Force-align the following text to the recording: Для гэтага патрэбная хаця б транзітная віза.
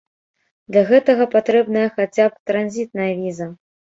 Для 0.71 0.81
гэтага 0.91 1.27
патрэбная 1.35 1.85
хаця 1.97 2.25
б 2.31 2.53
транзітная 2.53 3.13
віза. 3.23 3.47